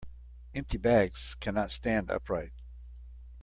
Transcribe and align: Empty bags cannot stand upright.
Empty 0.55 0.79
bags 0.79 1.35
cannot 1.39 1.69
stand 1.69 2.09
upright. 2.09 2.53